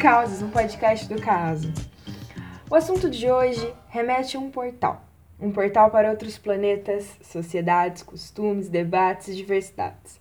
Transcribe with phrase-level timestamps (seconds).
[0.00, 1.70] Causas, um podcast do caso.
[2.70, 5.04] O assunto de hoje remete a um portal.
[5.38, 10.18] Um portal para outros planetas, sociedades, costumes, debates e diversidades.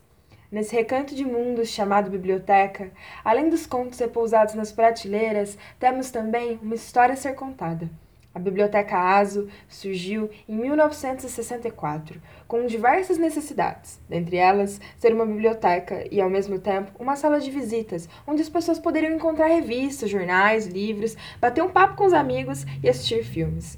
[0.52, 2.91] Nesse recanto de mundos chamado biblioteca,
[3.23, 7.90] além dos contos repousados nas prateleiras, temos também uma história a ser contada
[8.34, 16.22] a Biblioteca ASO surgiu em 1964, com diversas necessidades, dentre elas ser uma biblioteca e,
[16.22, 21.18] ao mesmo tempo, uma sala de visitas, onde as pessoas poderiam encontrar revistas, jornais, livros,
[21.40, 23.77] bater um papo com os amigos e assistir filmes.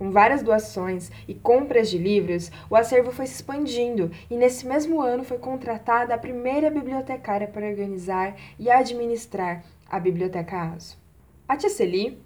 [0.00, 5.02] Com várias doações e compras de livros, o acervo foi se expandindo e, nesse mesmo
[5.02, 10.98] ano, foi contratada a primeira bibliotecária para organizar e administrar a Biblioteca ASO.
[11.46, 12.18] A Tia Celi,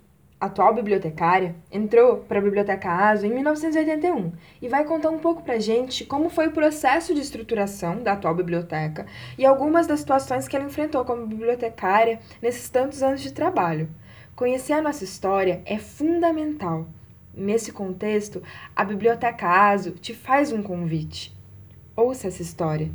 [0.45, 5.55] atual bibliotecária, entrou para a Biblioteca ASO em 1981 e vai contar um pouco para
[5.55, 9.07] a gente como foi o processo de estruturação da atual biblioteca
[9.39, 13.89] e algumas das situações que ela enfrentou como bibliotecária nesses tantos anos de trabalho.
[14.37, 16.87] Conhecer a nossa história é fundamental.
[17.33, 18.43] Nesse contexto,
[18.77, 21.35] a Biblioteca ASO te faz um convite.
[21.97, 22.91] Ouça essa história.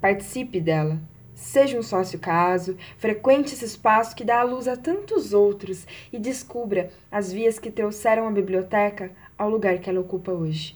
[0.00, 1.00] Participe dela.
[1.36, 6.18] Seja um sócio caso, frequente esse espaço que dá a luz a tantos outros e
[6.18, 10.74] descubra as vias que trouxeram a biblioteca ao lugar que ela ocupa hoje.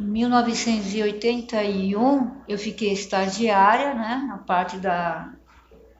[0.00, 5.32] Em 1981, eu fiquei estagiária, né, na parte da,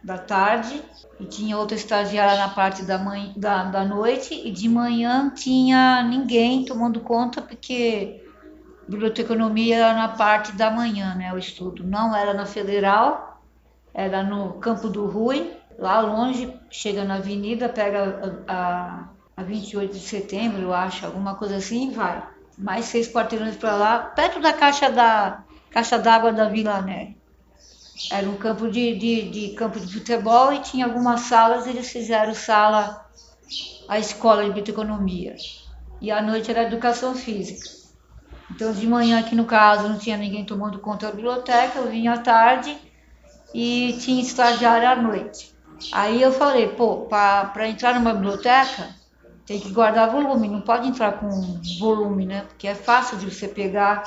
[0.03, 0.81] da tarde,
[1.19, 6.05] e tinha outra estagiária na parte da, manhã, da, da noite, e de manhã tinha
[6.05, 8.25] ninguém tomando conta, porque
[8.89, 11.83] biblioteconomia era na parte da manhã, né, o estudo.
[11.83, 13.30] Não era na federal,
[13.95, 19.93] era no Campo do Rui, lá longe, chega na avenida, pega a, a, a 28
[19.93, 22.23] de setembro, eu acho, alguma coisa assim, e vai.
[22.57, 27.15] Mais seis quarteirões para lá, perto da caixa da caixa d'água da Vila Né.
[28.11, 32.35] Era um campo de, de, de, campo de futebol e tinha algumas salas, eles fizeram
[32.35, 33.07] sala,
[33.89, 35.37] a escola de bioeconomia.
[36.01, 37.69] E à noite era educação física.
[38.51, 42.15] Então de manhã aqui no caso não tinha ninguém tomando conta da biblioteca, eu vinha
[42.15, 42.77] à tarde
[43.55, 45.55] e tinha estagiário à noite.
[45.93, 49.01] Aí eu falei, pô, para entrar numa biblioteca
[49.47, 52.43] tem que guardar volume, não pode entrar com volume, né?
[52.43, 54.05] Porque é fácil de você pegar,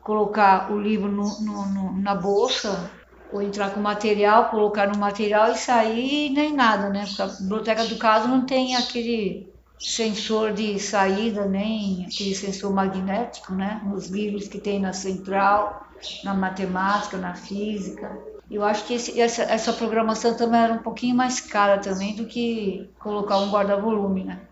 [0.00, 2.92] colocar o livro no, no, no, na bolsa,
[3.32, 7.06] ou entrar com material, colocar no material e sair nem nada, né?
[7.06, 13.52] Porque a biblioteca do caso não tem aquele sensor de saída, nem aquele sensor magnético,
[13.52, 13.80] né?
[13.84, 15.88] Nos livros que tem na central,
[16.22, 18.16] na matemática, na física.
[18.54, 22.24] Eu acho que esse, essa, essa programação também era um pouquinho mais cara também do
[22.24, 24.42] que colocar um guarda-volume, né?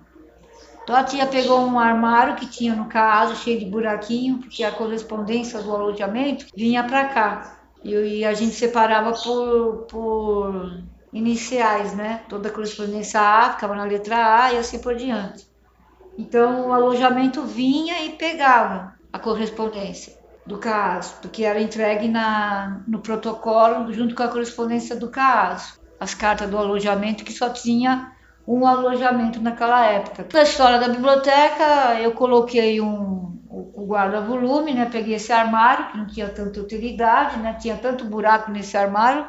[0.83, 4.73] Então a tia pegou um armário que tinha no caso, cheio de buraquinho, porque a
[4.73, 7.61] correspondência do alojamento vinha para cá.
[7.85, 12.25] E, e, a gente separava por, por iniciais, né?
[12.29, 15.47] Toda a correspondência A ficava na letra A e assim por diante.
[16.19, 22.99] Então o alojamento vinha e pegava a correspondência do CAAS, porque era entregue na, no
[22.99, 28.13] protocolo junto com a correspondência do CAAS, as cartas do alojamento que só tinha
[28.47, 30.27] um alojamento naquela época.
[30.33, 34.89] Na história da biblioteca, eu coloquei um, o guarda-volume, né?
[34.91, 37.55] peguei esse armário, que não tinha tanta utilidade, né?
[37.55, 39.27] tinha tanto buraco nesse armário,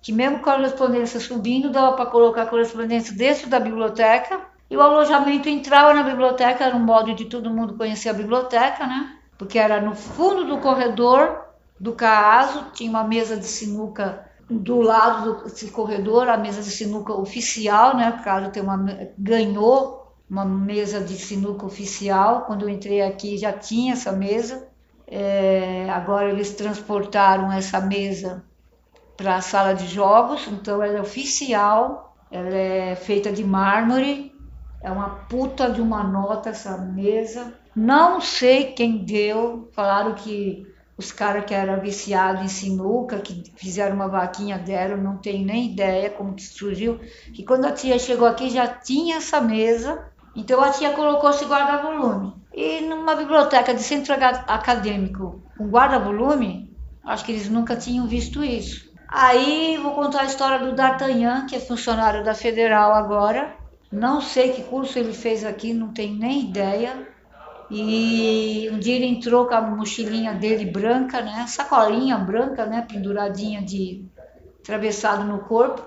[0.00, 4.76] que mesmo com a correspondência subindo, dava para colocar a correspondência dentro da biblioteca, e
[4.76, 9.18] o alojamento entrava na biblioteca, era um modo de todo mundo conhecer a biblioteca, né?
[9.44, 11.44] Porque era no fundo do corredor
[11.78, 17.12] do CAASO, tinha uma mesa de sinuca do lado desse corredor, a mesa de sinuca
[17.12, 18.16] oficial, né?
[18.18, 18.78] O caso tem uma
[19.18, 22.46] ganhou uma mesa de sinuca oficial.
[22.46, 24.66] Quando eu entrei aqui já tinha essa mesa.
[25.06, 28.42] É, agora eles transportaram essa mesa
[29.14, 34.34] para a sala de jogos, então ela é oficial, ela é feita de mármore,
[34.80, 37.52] é uma puta de uma nota essa mesa.
[37.74, 40.66] Não sei quem deu, falaram que
[40.96, 45.72] os caras que eram viciados em sinuca, que fizeram uma vaquinha deram, não tenho nem
[45.72, 47.00] ideia como que surgiu.
[47.32, 50.06] Que quando a tia chegou aqui já tinha essa mesa,
[50.36, 52.34] então a tia colocou esse guarda-volume.
[52.52, 56.72] E numa biblioteca de centro acadêmico com guarda-volume,
[57.04, 58.92] acho que eles nunca tinham visto isso.
[59.08, 63.56] Aí vou contar a história do D'Artagnan, que é funcionário da Federal agora.
[63.90, 67.13] Não sei que curso ele fez aqui, não tenho nem ideia.
[67.70, 71.46] E um dia ele entrou com a mochilinha dele branca, né?
[71.46, 72.82] Sacolinha branca, né?
[72.82, 74.04] Penduradinha de
[74.62, 75.82] atravessado no corpo.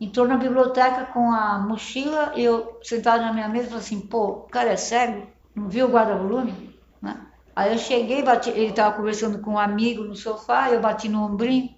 [0.00, 4.40] Entrou na biblioteca com a mochila, eu sentado na minha mesa falei assim, pô, o
[4.48, 5.26] cara é cego?
[5.54, 6.74] Não viu o guarda-volume?
[7.02, 7.20] Né?
[7.54, 11.22] Aí eu cheguei, bati, ele estava conversando com um amigo no sofá, eu bati no
[11.22, 11.68] ombrinho,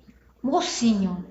[0.40, 1.24] mocinho,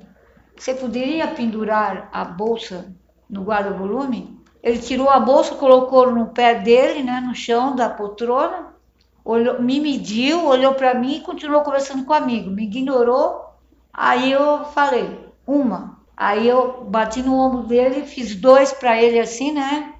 [0.58, 2.94] você poderia pendurar a bolsa
[3.30, 4.41] no guarda-volume?
[4.64, 8.68] Ele tirou a bolsa, colocou no pé dele, né, no chão da poltrona,
[9.26, 12.52] olhou, me mediu, olhou para mim e continuou conversando com o amigo.
[12.52, 13.46] Me ignorou.
[13.92, 16.00] Aí eu falei, uma.
[16.16, 19.96] Aí eu bati no ombro dele, fiz dois para ele assim, né?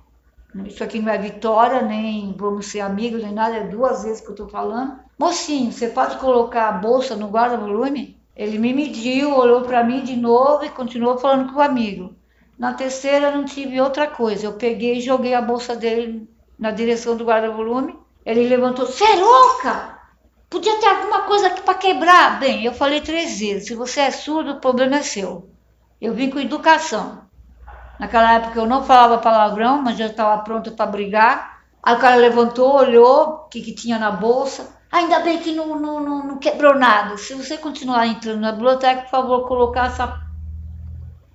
[0.66, 4.30] Isso aqui não é vitória, nem vamos ser amigos, nem nada, é duas vezes que
[4.30, 5.00] eu tô falando.
[5.18, 8.18] Mocinho, você pode colocar a bolsa no guarda-volume?
[8.36, 12.14] Ele me mediu, olhou para mim de novo e continuou falando com o amigo.
[12.62, 14.46] Na terceira não tive outra coisa.
[14.46, 16.30] Eu peguei e joguei a bolsa dele
[16.60, 17.98] na direção do guarda-volume.
[18.24, 19.98] Ele levantou, você é louca?
[20.48, 22.40] Podia ter alguma coisa aqui para quebrar.
[22.40, 23.68] Bem, eu falei três vezes.
[23.68, 25.50] Se você é surdo, o problema é seu.
[26.00, 27.24] Eu vim com educação.
[28.00, 31.64] Naquela época eu não falava palavrão, mas já estava pronta para brigar.
[31.82, 34.70] Aí o cara levantou, olhou o que, que tinha na bolsa.
[34.92, 37.18] Ainda bem que não, não, não, não quebrou nada.
[37.18, 40.30] Se você continuar entrando na biblioteca, por favor, colocar essa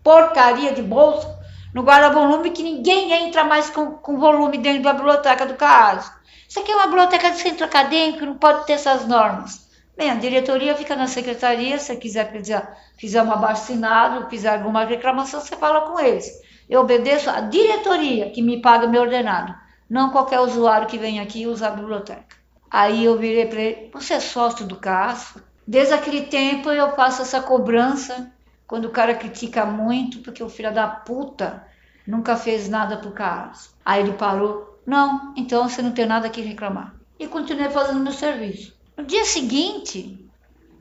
[0.07, 1.37] porcaria de bolsa
[1.75, 6.13] no guarda-volume que ninguém entra mais com, com volume dentro da biblioteca do caso.
[6.49, 9.67] Isso aqui é uma biblioteca de centro acadêmico, não pode ter essas normas.
[9.97, 15.41] Bem, a diretoria fica na secretaria, se quiser fizer, fizer um abaixo-assinado, fizer alguma reclamação,
[15.41, 16.31] você fala com eles.
[16.71, 19.53] Eu obedeço à diretoria que me paga meu ordenado,
[19.91, 22.37] não qualquer usuário que vem aqui usar a biblioteca.
[22.71, 25.41] Aí eu virei para ele, você é sócio do CASF?
[25.67, 28.36] Desde aquele tempo eu faço essa cobrança
[28.67, 31.67] quando o cara critica muito, porque o filho da puta
[32.07, 33.71] nunca fez nada pro CASF.
[33.85, 36.95] Aí ele parou, não, então você não tem nada que reclamar.
[37.19, 38.77] E continuei fazendo meu serviço.
[38.97, 40.27] No dia seguinte,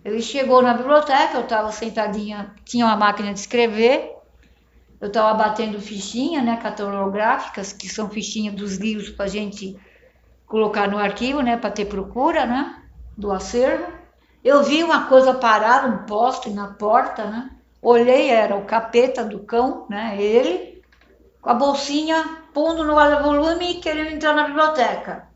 [0.03, 4.15] ele chegou na biblioteca, eu estava sentadinha, tinha uma máquina de escrever,
[4.99, 9.77] eu estava batendo fichinha, né, catalográficas, que são fichinhas dos livros para gente
[10.47, 12.81] colocar no arquivo, né, para ter procura, né,
[13.17, 13.85] do acervo.
[14.43, 17.49] Eu vi uma coisa parada, um poste na porta, né,
[17.87, 20.81] olhei, era o capeta do cão, né, ele,
[21.41, 25.27] com a bolsinha, pondo no volume e querendo entrar na biblioteca,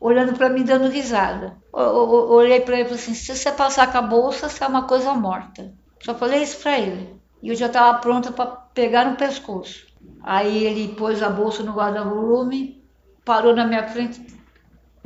[0.00, 1.56] olhando para mim, dando risada.
[1.72, 4.86] Olhei para ele e falei assim, se você passar com a bolsa, você é uma
[4.86, 5.72] coisa morta.
[6.02, 7.16] Só falei isso para ele.
[7.42, 9.86] E eu já estava pronta para pegar no pescoço.
[10.22, 12.82] Aí ele pôs a bolsa no guarda-volume,
[13.24, 14.36] parou na minha frente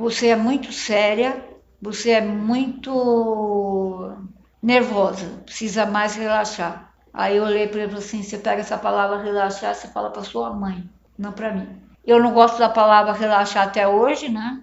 [0.01, 1.45] você é muito séria,
[1.79, 4.15] você é muito
[4.61, 6.93] nervosa, precisa mais relaxar.
[7.13, 10.51] Aí eu olhei para ele assim: você pega essa palavra relaxar, você fala para sua
[10.51, 11.81] mãe, não para mim.
[12.05, 14.61] Eu não gosto da palavra relaxar até hoje, né?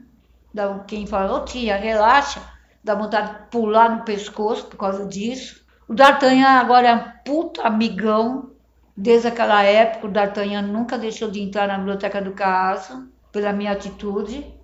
[0.53, 2.41] Da, quem fala, ô oh, tia, relaxa,
[2.83, 5.65] dá vontade de pular no pescoço por causa disso.
[5.87, 8.51] O D'Artagnan agora é um puta amigão.
[8.97, 13.73] Desde aquela época, o D'Artagnan nunca deixou de entrar na biblioteca do caso, pela minha
[13.73, 14.57] atitude.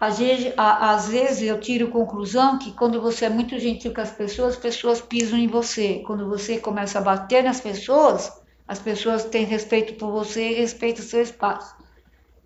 [0.00, 4.12] Às vezes, às vezes eu tiro conclusão que quando você é muito gentil com as
[4.12, 6.02] pessoas, as pessoas pisam em você.
[6.06, 8.32] Quando você começa a bater nas pessoas,
[8.66, 11.74] as pessoas têm respeito por você e respeitam o seu espaço.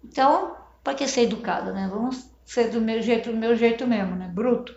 [0.02, 1.88] Então, para que ser educada, né?
[1.92, 4.30] Vamos ser do meu jeito, do meu jeito mesmo, né?
[4.32, 4.74] Bruto.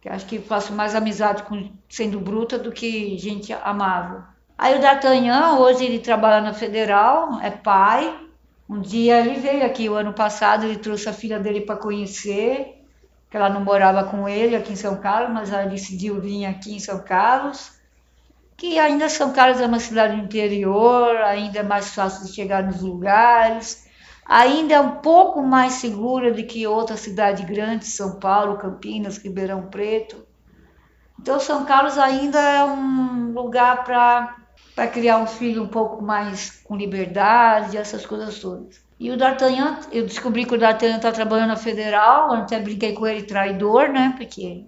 [0.00, 4.22] Que acho que faço mais amizade com sendo bruta do que gente amável.
[4.56, 8.23] Aí o D'Artagnan, hoje ele trabalha na Federal, é pai,
[8.68, 12.82] um dia ele veio aqui, o ano passado, ele trouxe a filha dele para conhecer,
[13.30, 16.74] que ela não morava com ele aqui em São Carlos, mas ela decidiu vir aqui
[16.74, 17.72] em São Carlos.
[18.56, 22.80] Que ainda São Carlos é uma cidade interior, ainda é mais fácil de chegar nos
[22.80, 23.86] lugares,
[24.24, 29.66] ainda é um pouco mais segura do que outra cidade grande, São Paulo, Campinas, Ribeirão
[29.66, 30.24] Preto.
[31.20, 34.36] Então São Carlos ainda é um lugar para
[34.74, 38.82] para criar um filho um pouco mais com liberdade, essas coisas todas.
[38.98, 43.06] E o D'Artagnan, eu descobri que o D'Artagnan está trabalhando na Federal, até brinquei com
[43.06, 44.14] ele traidor, né?
[44.16, 44.64] Porque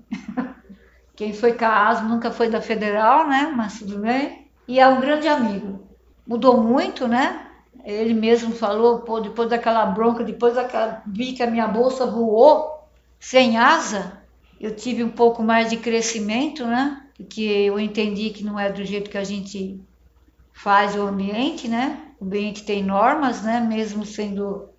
[1.16, 3.52] quem foi casado nunca foi da Federal, né?
[3.54, 4.48] Mas tudo bem.
[4.68, 5.86] E é um grande amigo.
[6.26, 7.46] Mudou muito, né?
[7.84, 12.84] Ele mesmo falou, pô, depois daquela bronca, depois daquela vi que a minha bolsa voou
[13.18, 14.20] sem asa,
[14.60, 17.02] eu tive um pouco mais de crescimento, né?
[17.16, 19.80] Porque eu entendi que não é do jeito que a gente
[20.56, 22.00] faz o ambiente, né?
[22.18, 23.60] O ambiente tem normas, né?
[23.60, 24.70] Mesmo sendo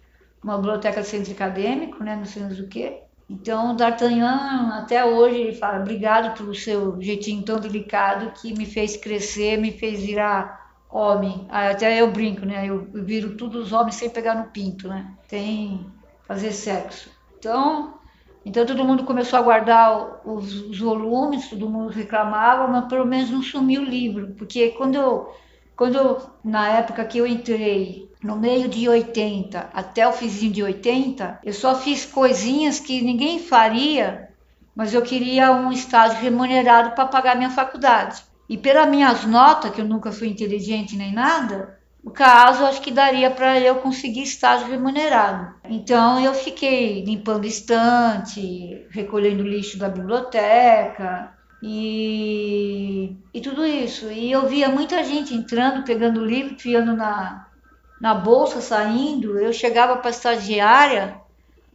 [0.43, 2.15] uma biblioteca de centro acadêmico, né?
[2.15, 3.01] Não sei o quê.
[3.29, 8.65] Então, o D'Artagnan, até hoje, ele fala, obrigado pelo seu jeitinho tão delicado que me
[8.65, 11.45] fez crescer, me fez virar homem.
[11.49, 12.65] Até eu brinco, né?
[12.65, 15.13] Eu viro todos os homens sem pegar no pinto, né?
[15.27, 15.85] Tem
[16.27, 17.11] fazer sexo.
[17.37, 17.99] Então,
[18.43, 23.29] então todo mundo começou a guardar os, os volumes, todo mundo reclamava, mas pelo menos
[23.29, 25.29] não sumiu o livro, porque quando eu
[25.77, 31.39] quando, na época que eu entrei, no meio de 80 até o finzinho de 80,
[31.43, 34.29] eu só fiz coisinhas que ninguém faria,
[34.75, 38.23] mas eu queria um estágio remunerado para pagar minha faculdade.
[38.49, 42.89] E pelas minhas notas, que eu nunca fui inteligente nem nada, o caso acho que
[42.89, 45.53] daria para eu conseguir estágio remunerado.
[45.65, 54.11] Então eu fiquei limpando estante, recolhendo lixo da biblioteca e, e tudo isso.
[54.11, 57.51] E eu via muita gente entrando, pegando livro, enfiando na,
[57.99, 59.39] na bolsa, saindo.
[59.39, 61.21] Eu chegava para a estagiária,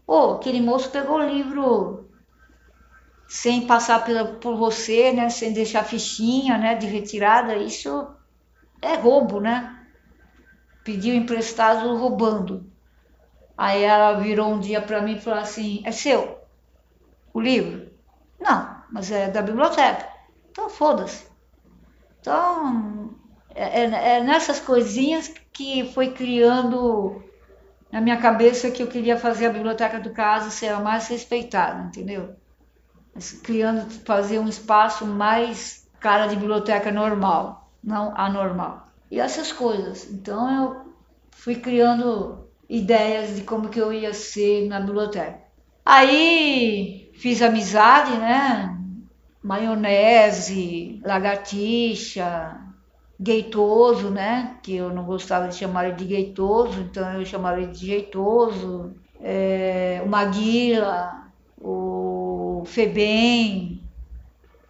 [0.07, 2.11] pô, aquele moço pegou o livro
[3.27, 8.15] sem passar pela, por você, né, sem deixar fichinha, né, de retirada, isso
[8.83, 9.87] é roubo, né?
[10.85, 12.71] Pediu emprestado roubando.
[13.57, 16.39] Aí ela virou um dia para mim e falou assim: "É seu
[17.35, 17.91] o livro?"
[18.41, 20.09] "Não, mas é da biblioteca."
[20.51, 21.27] Então foda-se.
[22.21, 23.11] Então
[23.55, 27.23] é, é, é nessas coisinhas que foi criando
[27.91, 31.83] na minha cabeça que eu queria fazer a biblioteca do caso ser a mais respeitada,
[31.85, 32.35] entendeu?
[33.43, 38.89] criando, fazer um espaço mais cara de biblioteca normal, não anormal.
[39.11, 40.11] E essas coisas.
[40.11, 40.95] Então eu
[41.31, 45.41] fui criando ideias de como que eu ia ser na biblioteca.
[45.85, 48.79] Aí fiz amizade, né?
[49.43, 52.61] Maionese, lagartixa,
[53.19, 54.59] gaitoso, né?
[54.63, 58.97] Que eu não gostava de chamar ele de gaitoso, então eu chamava ele de jeitoso.
[59.21, 61.13] É, o Maguila,
[61.57, 62.03] o
[62.63, 63.91] o FEBEM,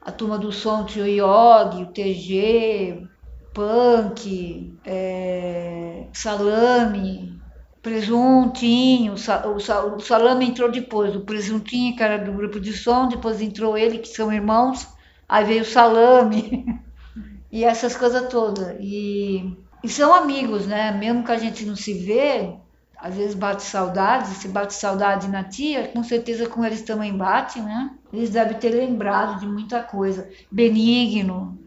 [0.01, 3.09] a turma do som Trio Yogi, o TG,
[3.55, 7.42] Punk, é, Salame,
[7.83, 13.77] Presuntinho, o, Salame entrou depois, o Presuntinho, que era do grupo de som, depois entrou
[13.77, 14.87] ele, que são irmãos,
[15.29, 16.81] aí veio o Salame,
[17.51, 18.77] e essas coisas todas.
[18.79, 20.93] E, e são amigos, né?
[20.93, 22.55] Mesmo que a gente não se vê,
[22.97, 27.61] às vezes bate saudade, se bate saudade na tia, com certeza com eles também bate,
[27.61, 27.91] né?
[28.13, 30.31] Eles devem ter lembrado de muita coisa.
[30.49, 31.59] Benigno,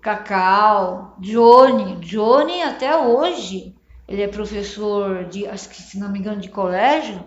[0.00, 3.74] Cacau, Johnny, Johnny até hoje,
[4.06, 7.22] ele é professor de, acho que se não me engano, de colégio.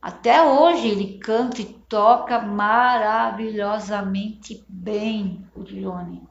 [0.00, 6.22] Até hoje ele canta e toca maravilhosamente bem, o Johnny.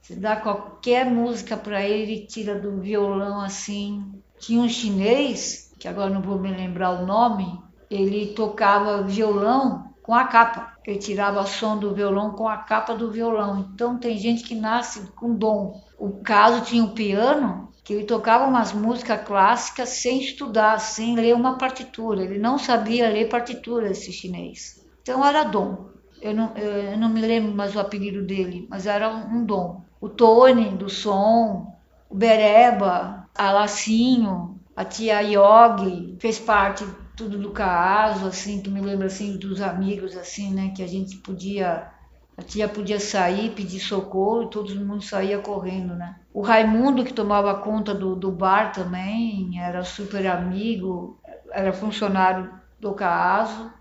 [0.00, 5.88] Você dá qualquer música para ele, ele tira do violão assim, tinha um chinês, que
[5.88, 7.60] agora não vou me lembrar o nome,
[7.90, 10.76] ele tocava violão com a capa.
[10.86, 13.68] Ele tirava som do violão com a capa do violão.
[13.72, 15.82] Então tem gente que nasce com dom.
[15.98, 21.36] O caso tinha um piano que ele tocava umas músicas clássicas sem estudar, sem ler
[21.36, 22.24] uma partitura.
[22.24, 24.84] Ele não sabia ler partitura, esse chinês.
[25.02, 25.90] Então era dom.
[26.20, 29.84] Eu não, eu não me lembro mais o apelido dele, mas era um dom.
[30.00, 31.78] O Tony, do som,
[32.10, 36.84] o Bereba, a Lacinho, a tia Yogi, fez parte
[37.16, 41.18] tudo do caso, assim, que me lembra assim dos amigos, assim, né, que a gente
[41.18, 41.88] podia,
[42.36, 46.16] a tia podia sair, pedir socorro e todo mundo saía correndo, né.
[46.34, 51.18] O Raimundo, que tomava conta do, do bar também, era super amigo,
[51.50, 53.72] era funcionário do caso,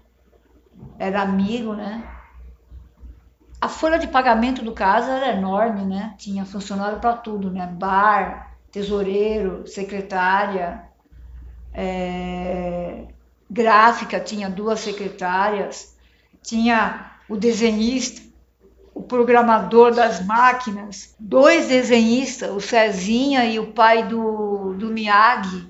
[0.98, 2.10] era amigo, né.
[3.60, 8.56] A folha de pagamento do caso era enorme, né, tinha funcionário para tudo, né, bar,
[8.72, 10.84] tesoureiro, secretária,
[11.74, 13.08] é,
[13.50, 15.98] gráfica, tinha duas secretárias,
[16.42, 18.22] tinha o desenhista,
[18.96, 25.68] o programador das máquinas, dois desenhistas, o Cezinha e o pai do, do Miyagi.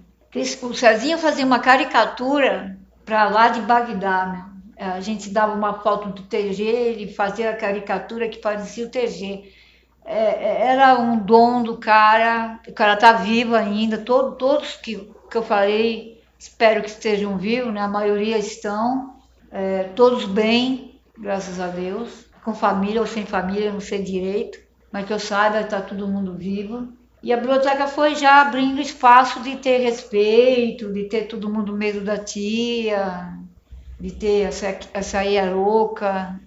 [0.62, 4.46] O Cezinha fazia uma caricatura para lá de Bagdá, né?
[4.78, 9.52] A gente dava uma foto do TG, ele fazia a caricatura que parecia o TG.
[10.04, 14.98] É, é, era um dom do cara, o cara tá vivo ainda, todo, todos que,
[15.32, 17.82] que eu falei, espero que estejam vivos, né?
[17.82, 19.16] a maioria estão,
[19.50, 24.58] é, todos bem, graças a Deus, com família ou sem família, não sei direito,
[24.92, 26.88] mas que eu saiba, está todo mundo vivo.
[27.24, 32.02] E a biblioteca foi já abrindo espaço de ter respeito, de ter todo mundo medo
[32.04, 33.34] da tia,
[34.00, 34.42] de ter
[34.94, 36.40] essa, aí louca.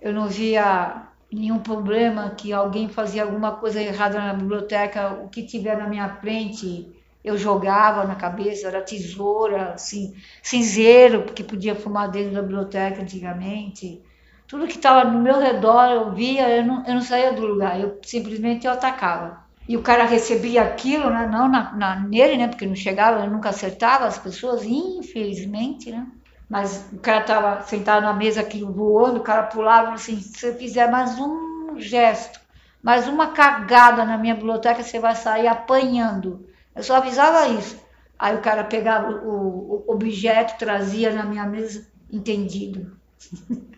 [0.00, 5.46] Eu não via nenhum problema que alguém fazia alguma coisa errada na biblioteca, o que
[5.46, 6.92] tiver na minha frente
[7.24, 14.00] eu jogava na cabeça, era tesoura, assim, cinzeiro, porque podia fumar dentro da biblioteca antigamente.
[14.48, 17.80] Tudo que estava no meu redor eu via, eu não, eu não saía do lugar,
[17.80, 19.44] eu simplesmente eu atacava.
[19.68, 21.26] E o cara recebia aquilo, né?
[21.26, 22.46] não na, na, nele, né?
[22.46, 26.06] porque não chegava, eu nunca acertava as pessoas, infelizmente, né?
[26.48, 30.54] Mas o cara estava sentado na mesa aqui voando, o cara pulava assim, se eu
[30.54, 32.40] fizer mais um gesto,
[32.80, 36.46] mais uma cagada na minha biblioteca, você vai sair apanhando.
[36.74, 37.76] Eu só avisava isso.
[38.16, 42.96] Aí o cara pegava o, o objeto, trazia na minha mesa, entendido.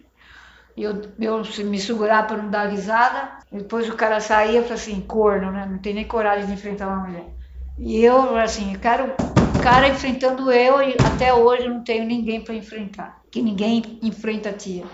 [0.83, 5.01] eu, eu me segurar para não dar risada, Depois o cara saía e falou assim,
[5.01, 5.67] corno, né?
[5.71, 7.27] Não tem nem coragem de enfrentar uma mulher.
[7.79, 12.05] E eu, assim, eu quero o cara enfrentando eu e até hoje eu não tenho
[12.05, 13.23] ninguém para enfrentar.
[13.31, 14.85] Que ninguém enfrenta a tia.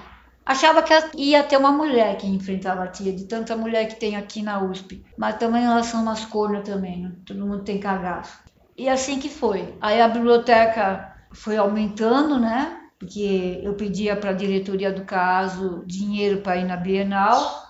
[0.46, 4.14] Achava que ia ter uma mulher que enfrentava a tia, de tanta mulher que tem
[4.14, 5.02] aqui na USP.
[5.16, 7.12] Mas também elas são umas cornas também, né?
[7.26, 8.38] Todo mundo tem cagaço.
[8.76, 9.74] E assim que foi.
[9.80, 12.83] Aí a biblioteca foi aumentando, né?
[12.98, 17.64] Porque eu pedia para a diretoria do caso dinheiro para ir na Bienal.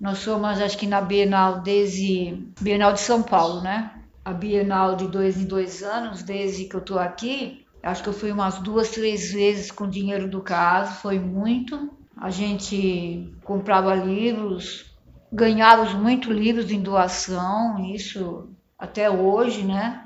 [0.00, 3.92] Nós somos, acho que na Bienal desde Bienal de São Paulo, né?
[4.24, 7.66] A Bienal de dois em dois anos, desde que eu estou aqui.
[7.82, 11.90] Acho que eu fui umas duas, três vezes com dinheiro do caso, foi muito.
[12.16, 14.84] A gente comprava livros,
[15.32, 20.04] ganhávamos muito livros em doação, isso até hoje, né?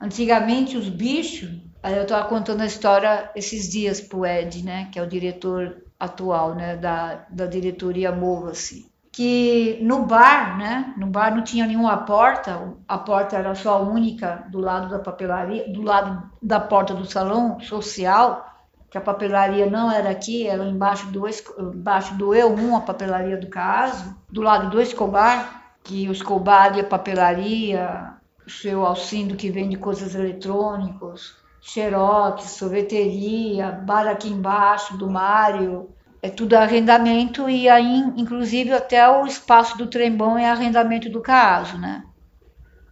[0.00, 1.50] Antigamente os bichos,
[1.82, 5.82] aí eu estava contando a história esses dias pro Ed, né, que é o diretor
[5.98, 11.96] atual, né, da, da diretoria Mova-se, que no bar, né, no bar não tinha nenhuma
[11.98, 17.04] porta, a porta era só única do lado da papelaria, do lado da porta do
[17.04, 18.46] salão social,
[18.90, 21.24] que a papelaria não era aqui, era embaixo do,
[21.58, 26.80] embaixo do E1, a papelaria do caso, do lado do Escobar, que o Escobar e
[26.80, 35.10] a papelaria, o seu Alcindo que vende coisas eletrônicos, xerox, sorveteria, bar aqui embaixo do
[35.10, 35.90] Mário,
[36.22, 41.78] é tudo arrendamento e aí, inclusive, até o espaço do trembão é arrendamento do caso,
[41.78, 42.04] né?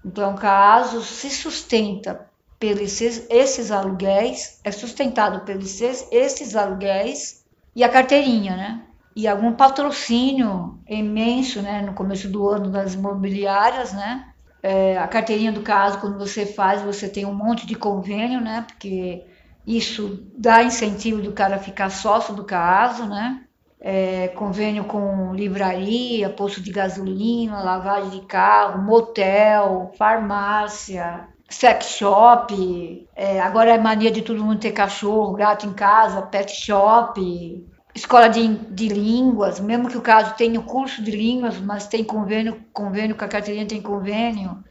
[0.04, 7.44] Então, o caso se sustenta pelos esses aluguéis, é sustentado pelos esses aluguéis
[7.76, 8.84] e a carteirinha, né?
[9.14, 11.82] E algum patrocínio imenso, né?
[11.82, 14.32] No começo do ano das imobiliárias, né?
[14.62, 18.64] É, a carteirinha do caso, quando você faz, você tem um monte de convênio, né?
[18.66, 19.24] Porque
[19.66, 23.44] isso dá incentivo do cara ficar sócio do caso, né?
[23.80, 33.40] É, convênio com livraria, posto de gasolina, lavagem de carro, motel, farmácia, sex shop, é,
[33.40, 37.66] agora é mania de todo mundo ter cachorro, gato em casa, pet shop,
[37.98, 42.02] escola de, de línguas, mesmo que o caso tenha o curso de línguas, mas tem
[42.02, 44.62] convênio, convênio com a carteirinha tem convênio.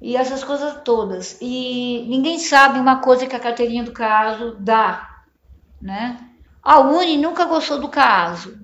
[0.00, 1.36] E essas coisas todas.
[1.40, 5.22] E ninguém sabe uma coisa que a carteirinha do caso dá,
[5.82, 6.18] né?
[6.62, 8.58] A Uni nunca gostou do caso.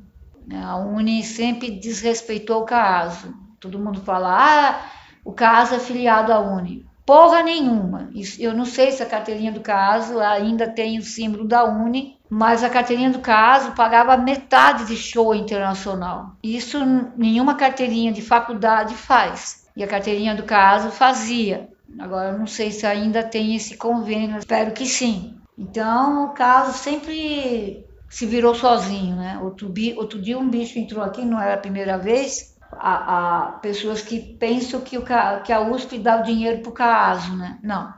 [0.53, 3.35] A Uni sempre desrespeitou o caso.
[3.59, 4.83] Todo mundo fala, ah,
[5.25, 6.87] o caso é filiado à Uni.
[7.07, 8.11] Porra nenhuma.
[8.39, 12.65] Eu não sei se a carteirinha do caso ainda tem o símbolo da Uni, mas
[12.65, 16.37] a carteirinha do caso pagava metade de show internacional.
[16.43, 16.79] Isso
[17.17, 19.67] nenhuma carteirinha de faculdade faz.
[19.77, 21.69] E a carteirinha do caso fazia.
[21.99, 25.37] Agora eu não sei se ainda tem esse convênio, espero que sim.
[25.57, 29.39] Então o caso sempre se virou sozinho, né?
[29.43, 34.03] Outro, outro dia um bicho entrou aqui, não era a primeira vez, a, a pessoas
[34.03, 35.05] que pensam que, o,
[35.45, 37.59] que a USP dá o dinheiro para o CASO, né?
[37.63, 37.93] Não,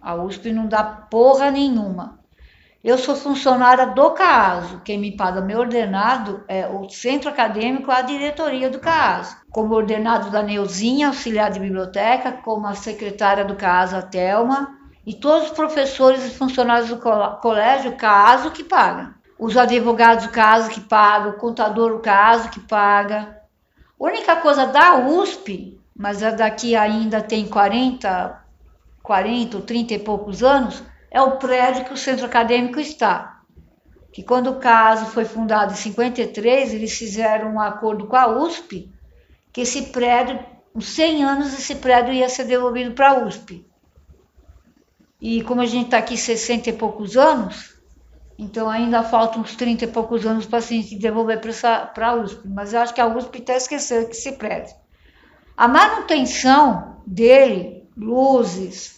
[0.00, 2.17] a USP não dá porra nenhuma.
[2.82, 8.02] Eu sou funcionária do CASO, quem me paga meu ordenado é o centro acadêmico, a
[8.02, 9.36] diretoria do CASO.
[9.50, 15.12] Como ordenado da Neuzinha, auxiliar de biblioteca, como a secretária do CASO, a Thelma, e
[15.12, 16.98] todos os professores e funcionários do
[17.40, 19.12] colégio, CASO, que pagam.
[19.36, 23.42] Os advogados do CASO que pagam, o contador do CASO que paga,
[23.98, 28.40] a única coisa da USP, mas a daqui ainda tem 40,
[29.02, 33.42] 40 ou 30 e poucos anos, é o prédio que o centro acadêmico está.
[34.12, 38.92] Que quando o caso foi fundado em 53, eles fizeram um acordo com a USP,
[39.52, 40.38] que esse prédio,
[40.74, 43.66] uns 100 anos, esse prédio ia ser devolvido para a USP.
[45.20, 47.74] E como a gente está aqui 60 e poucos anos,
[48.38, 52.46] então ainda faltam uns 30 e poucos anos para a gente devolver para a USP.
[52.46, 54.74] Mas eu acho que a USP está esquecendo que prédio.
[55.56, 58.97] A manutenção dele, luzes,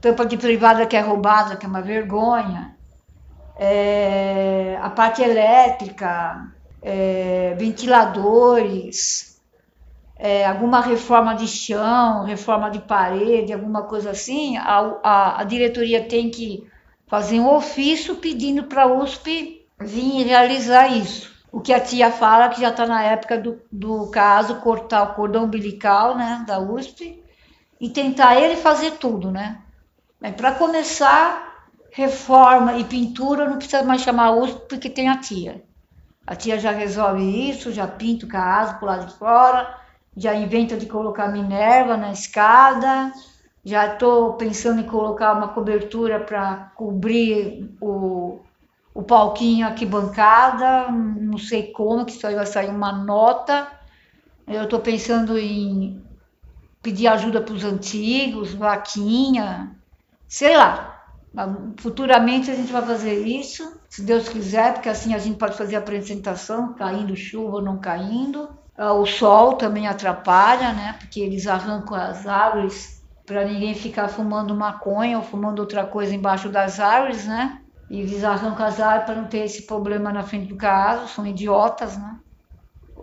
[0.00, 2.76] tampa de privada que é roubada, que é uma vergonha,
[3.56, 9.40] é, a parte elétrica, é, ventiladores,
[10.16, 16.04] é, alguma reforma de chão, reforma de parede, alguma coisa assim, a, a, a diretoria
[16.04, 16.66] tem que
[17.06, 21.36] fazer um ofício pedindo para a USP vir realizar isso.
[21.50, 25.14] O que a tia fala que já está na época do, do caso cortar o
[25.14, 27.22] cordão umbilical né, da USP
[27.80, 29.62] e tentar ele fazer tudo, né?
[30.20, 35.62] Para começar, reforma e pintura não precisa mais chamar a USP porque tem a tia.
[36.26, 39.78] A tia já resolve isso, já pinta o caso por lado de fora,
[40.16, 43.12] já inventa de colocar Minerva na escada,
[43.64, 48.40] já estou pensando em colocar uma cobertura para cobrir o,
[48.92, 53.68] o palquinho aqui bancada, não sei como, que só vai sair uma nota.
[54.46, 56.02] Eu estou pensando em
[56.82, 59.77] pedir ajuda para os antigos, vaquinha,
[60.28, 60.94] sei lá.
[61.78, 65.76] Futuramente a gente vai fazer isso, se Deus quiser, porque assim a gente pode fazer
[65.76, 68.48] a apresentação, caindo chuva ou não caindo.
[68.76, 70.96] Ah, o sol também atrapalha, né?
[70.98, 76.48] Porque eles arrancam as árvores para ninguém ficar fumando maconha ou fumando outra coisa embaixo
[76.48, 77.58] das árvores, né?
[77.90, 81.26] E eles arrancam as árvores para não ter esse problema na frente do caso, são
[81.26, 82.18] idiotas, né?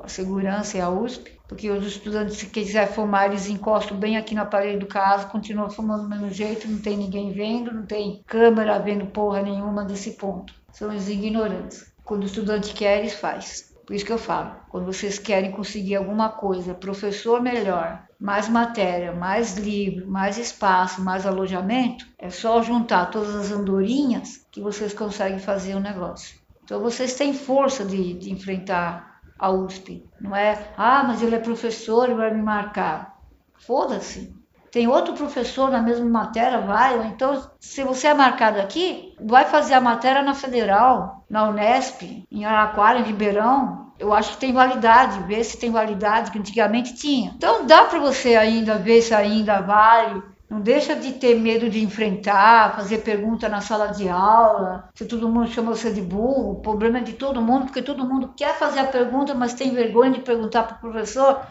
[0.01, 4.33] A segurança e a USP porque os estudantes, se quiser fumar, eles encostam bem aqui
[4.33, 8.21] na parede do caso, continuam fumando do mesmo jeito, não tem ninguém vendo, não tem
[8.25, 10.53] câmera vendo porra nenhuma desse ponto.
[10.71, 11.93] São os ignorantes.
[12.03, 13.73] Quando o estudante quer, eles faz.
[13.85, 19.13] Por isso que eu falo, quando vocês querem conseguir alguma coisa, professor melhor, mais matéria,
[19.13, 25.37] mais livro, mais espaço, mais alojamento, é só juntar todas as andorinhas que vocês conseguem
[25.37, 26.35] fazer o negócio.
[26.63, 30.03] Então vocês têm força de, de enfrentar a USP.
[30.19, 33.17] Não é, ah, mas ele é professor e vai me marcar.
[33.57, 34.33] Foda-se.
[34.71, 37.07] Tem outro professor na mesma matéria, vai.
[37.07, 42.43] Então, se você é marcado aqui, vai fazer a matéria na Federal, na Unesp, em
[42.43, 43.93] Araquara, em Ribeirão.
[43.97, 47.31] Eu acho que tem validade, ver se tem validade, que antigamente tinha.
[47.37, 50.21] Então dá para você ainda ver se ainda vale
[50.55, 55.27] não deixa de ter medo de enfrentar, fazer pergunta na sala de aula, se todo
[55.27, 56.53] mundo chama você de burro.
[56.53, 59.73] O problema é de todo mundo, porque todo mundo quer fazer a pergunta, mas tem
[59.73, 61.41] vergonha de perguntar para o professor.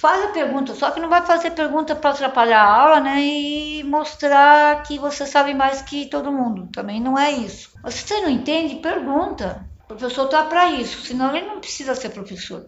[0.00, 3.22] Faz a pergunta, só que não vai fazer pergunta para atrapalhar a aula, né?
[3.22, 6.68] E mostrar que você sabe mais que todo mundo.
[6.72, 7.70] Também não é isso.
[7.82, 9.64] Mas se você não entende, pergunta.
[9.84, 12.66] O professor está para isso, senão ele não precisa ser professor.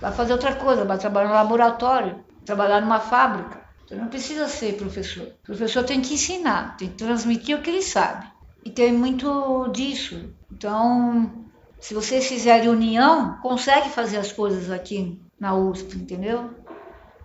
[0.00, 3.59] Vai fazer outra coisa, vai trabalhar no laboratório, trabalhar numa fábrica.
[3.90, 5.26] Você não precisa ser professor.
[5.26, 8.24] O professor tem que ensinar, tem que transmitir o que ele sabe.
[8.64, 10.32] E tem muito disso.
[10.52, 11.48] Então,
[11.80, 16.54] se vocês fizerem união, consegue fazer as coisas aqui na USP, entendeu?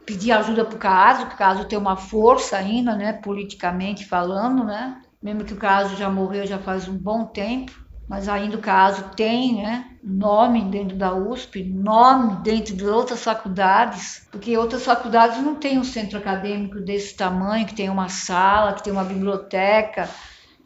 [0.07, 4.63] Pedir ajuda para o caso, que o caso tem uma força ainda, né, politicamente falando,
[4.63, 4.99] né?
[5.21, 9.09] Mesmo que o caso já morreu já faz um bom tempo mas ainda o caso
[9.15, 15.55] tem né, nome dentro da USP, nome dentro de outras faculdades, porque outras faculdades não
[15.55, 20.07] têm um centro acadêmico desse tamanho, que tem uma sala, que tem uma biblioteca.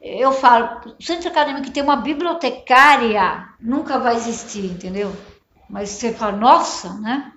[0.02, 5.16] Eu falo, centro acadêmico que tem uma bibliotecária nunca vai existir, entendeu?
[5.70, 7.32] Mas você fala, nossa, né?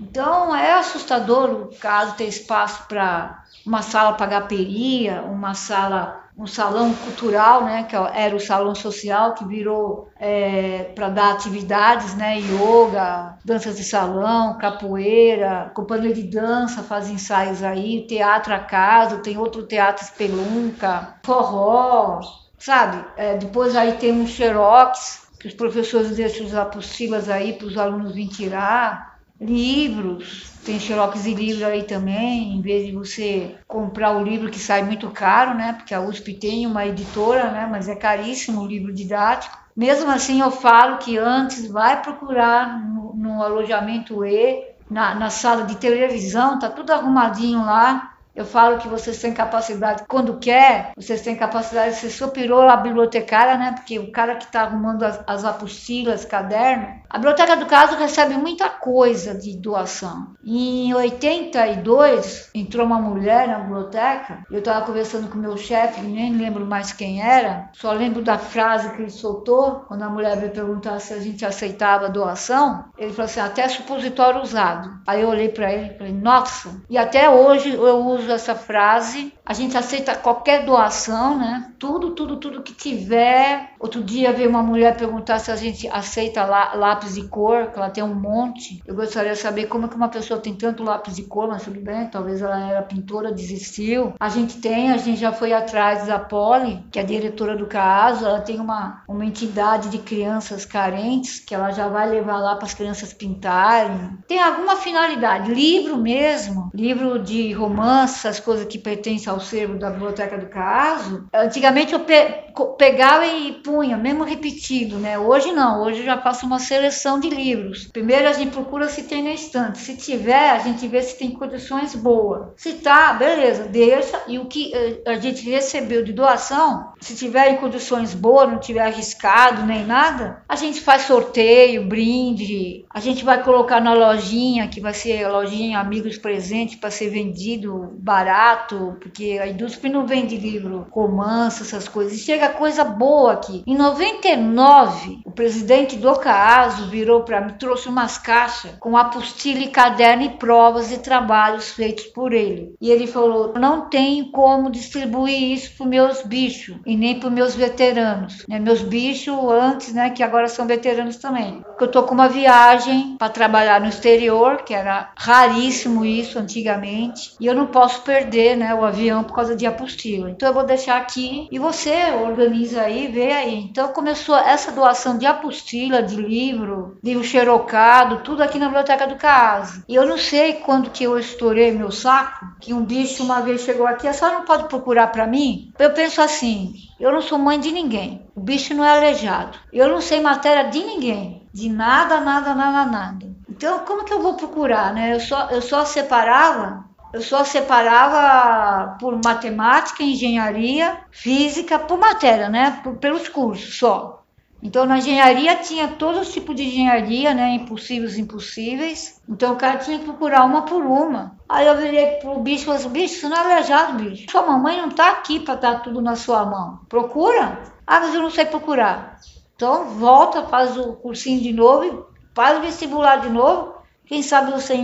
[0.00, 6.46] Então é assustador o caso ter espaço para uma sala para gaperia, uma sala um
[6.46, 12.40] salão cultural, né, que era o salão social, que virou é, para dar atividades, né,
[12.40, 19.38] yoga, danças de salão, capoeira, companhia de dança faz ensaios aí, teatro a casa, tem
[19.38, 22.20] outro teatro espelunca, forró,
[22.58, 23.04] sabe?
[23.16, 27.78] É, depois aí tem um xerox, que os professores deixam as apostilas aí para os
[27.78, 34.16] alunos virem tirar, livros, tem xerox e livro aí também, em vez de você comprar
[34.16, 35.72] o livro que sai muito caro, né?
[35.74, 37.66] Porque a USP tem uma editora, né?
[37.70, 39.56] Mas é caríssimo o livro didático.
[39.76, 45.64] Mesmo assim, eu falo que antes vai procurar no, no alojamento E, na, na sala
[45.64, 51.20] de televisão, tá tudo arrumadinho lá eu falo que vocês têm capacidade, quando quer, vocês
[51.20, 53.72] têm capacidade de ser superior à bibliotecária, né?
[53.72, 56.88] Porque o cara que está arrumando as, as apostilas, caderno.
[57.08, 60.34] A biblioteca do caso recebe muita coisa de doação.
[60.44, 64.44] Em 82, entrou uma mulher na biblioteca.
[64.50, 68.90] Eu estava conversando com meu chefe, nem lembro mais quem era, só lembro da frase
[68.90, 72.86] que ele soltou quando a mulher veio perguntar se a gente aceitava a doação.
[72.98, 74.90] Ele falou assim: até supositório usado.
[75.06, 76.82] Aí eu olhei para ele e falei: nossa.
[76.90, 79.32] E até hoje eu uso uso essa frase.
[79.46, 81.70] A gente aceita qualquer doação, né?
[81.78, 83.74] Tudo, tudo, tudo que tiver.
[83.78, 87.90] Outro dia veio uma mulher perguntar se a gente aceita lápis de cor, que ela
[87.90, 88.82] tem um monte.
[88.86, 91.62] Eu gostaria de saber como é que uma pessoa tem tanto lápis de cor, mas
[91.62, 94.14] tudo bem, talvez ela era pintora, desistiu.
[94.18, 97.66] A gente tem, a gente já foi atrás da Polly, que é a diretora do
[97.66, 102.56] caso, ela tem uma, uma entidade de crianças carentes que ela já vai levar lá
[102.56, 104.16] para as crianças pintarem.
[104.26, 109.90] Tem alguma finalidade, livro mesmo, livro de romance essas coisas que pertencem ao servo da
[109.90, 112.44] biblioteca do caso, antigamente eu pe
[112.78, 115.18] pegava e punha, mesmo repetido, né?
[115.18, 117.88] Hoje não, hoje eu já faço uma seleção de livros.
[117.92, 119.78] Primeiro a gente procura se tem na estante.
[119.78, 122.52] Se tiver, a gente vê se tem condições boas.
[122.56, 124.20] Se tá, beleza, deixa.
[124.28, 128.58] E o que eh, a gente recebeu de doação, se tiver em condições boas, não
[128.58, 132.84] tiver arriscado nem nada, a gente faz sorteio, brinde.
[132.92, 137.10] A gente vai colocar na lojinha, que vai ser a lojinha Amigos Presentes, para ser
[137.10, 142.14] vendido barato, porque a indústria não vende livro romance, essas coisas.
[142.14, 143.62] E chega coisa boa aqui.
[143.66, 149.68] Em 99, o presidente do CAASO virou para mim, trouxe umas caixas com apostila e
[149.68, 152.74] caderno e provas e trabalhos feitos por ele.
[152.80, 157.54] E ele falou: não tenho como distribuir isso para meus bichos e nem para meus
[157.54, 158.44] veteranos.
[158.48, 158.58] Né?
[158.58, 161.62] Meus bichos antes, né, que agora são veteranos também.
[161.62, 167.34] Porque eu tô com uma viagem para trabalhar no exterior, que era raríssimo isso antigamente,
[167.40, 170.30] e eu não posso perder, né, o avião por causa de apostila.
[170.30, 173.58] Então eu vou deixar aqui e você organiza aí, vê aí.
[173.70, 179.16] Então começou essa doação de apostila, de livro, livro xerocado, tudo aqui na biblioteca do
[179.16, 179.82] CAAS.
[179.88, 183.60] E eu não sei quando que eu estourei meu saco, que um bicho uma vez
[183.60, 185.72] chegou aqui, a senhora não pode procurar para mim?
[185.78, 188.26] Eu penso assim, eu não sou mãe de ninguém.
[188.34, 189.58] O bicho não é aleijado.
[189.72, 191.46] Eu não sei matéria de ninguém.
[191.52, 193.26] De nada, nada, nada, nada.
[193.48, 195.14] Então, como que eu vou procurar, né?
[195.14, 202.80] Eu só, eu só separava eu só separava por matemática, engenharia, física, por matéria, né?
[202.82, 204.24] Por, pelos cursos só.
[204.60, 207.54] Então, na engenharia tinha todos os tipos de engenharia, né?
[207.54, 209.22] Impossíveis, impossíveis.
[209.28, 211.36] Então, o cara tinha que procurar uma por uma.
[211.48, 214.26] Aí eu virei pro bicho e falei assim, bicho, você não é aleijado, bicho.
[214.28, 216.80] Sua mamãe não tá aqui para dar tudo na sua mão.
[216.88, 217.60] Procura.
[217.86, 219.20] Ah, mas eu não sei procurar.
[219.54, 223.73] Então, volta, faz o cursinho de novo, faz o vestibular de novo.
[224.06, 224.74] Quem sabe você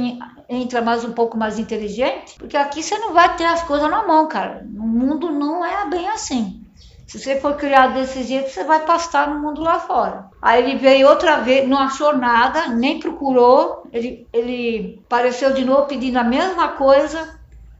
[0.48, 4.06] entra mais um pouco mais inteligente, porque aqui você não vai ter as coisas na
[4.06, 4.66] mão, cara.
[4.74, 6.64] O mundo não é bem assim.
[7.06, 10.30] Se você for criado desse jeito, você vai pastar no mundo lá fora.
[10.40, 13.82] Aí ele veio outra vez, não achou nada, nem procurou.
[13.92, 17.38] Ele, ele apareceu de novo pedindo a mesma coisa.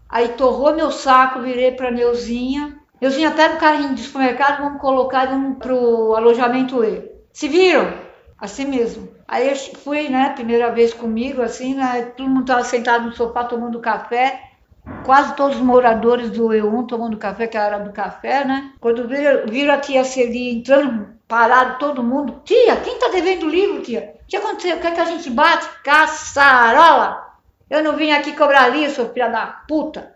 [0.09, 2.77] Aí torrou meu saco, virei para Neuzinha.
[3.01, 7.11] Neuzinha, pega o carrinho do supermercado, vamos colocar ele pro alojamento E.
[7.33, 8.10] Se viram?
[8.41, 9.09] Assim mesmo.
[9.29, 13.45] Aí eu fui, né, primeira vez comigo, assim, né, todo mundo estava sentado no sofá
[13.45, 14.41] tomando café,
[15.05, 18.73] quase todos os moradores do E1 tomando café, que era do café, né?
[18.81, 23.83] Quando viram, viram a tia Celi entrando, parado todo mundo, tia, quem tá devendo livro,
[23.83, 24.15] tia?
[24.23, 24.77] O que aconteceu?
[24.77, 25.69] O que, é que a gente bate?
[25.85, 27.31] Caçarola!
[27.69, 30.15] Eu não vim aqui cobrar livro, seu filho da puta.